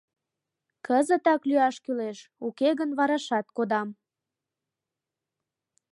—Кызытак 0.85 1.41
лӱяш 1.49 1.75
кӱлеш, 1.85 2.17
уке 2.47 2.69
гын 2.79 2.89
варашат 2.97 3.47
кодам...» 3.57 3.89